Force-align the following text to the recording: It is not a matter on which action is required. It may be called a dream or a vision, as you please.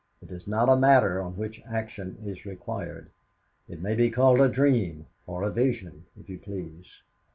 It 0.19 0.31
is 0.31 0.47
not 0.47 0.67
a 0.67 0.75
matter 0.75 1.21
on 1.21 1.37
which 1.37 1.61
action 1.71 2.17
is 2.25 2.43
required. 2.43 3.11
It 3.69 3.83
may 3.83 3.93
be 3.93 4.09
called 4.09 4.39
a 4.41 4.49
dream 4.49 5.05
or 5.27 5.43
a 5.43 5.51
vision, 5.51 6.07
as 6.19 6.27
you 6.27 6.39
please. 6.39 6.87